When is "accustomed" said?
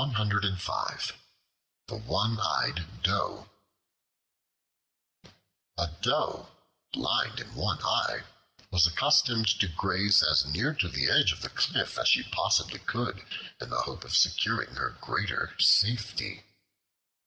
8.87-9.45